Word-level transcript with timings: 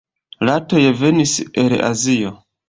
Ratoj 0.49 0.81
venis 1.01 1.35
el 1.65 1.77
Azio. 1.91 2.35